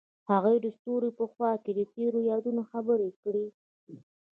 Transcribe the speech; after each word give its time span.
هغوی 0.31 0.57
د 0.61 0.67
ستوري 0.77 1.11
په 1.19 1.25
خوا 1.31 1.51
کې 1.63 1.71
تیرو 1.95 2.19
یادونو 2.31 2.61
خبرې 2.71 3.09
کړې. 3.21 3.45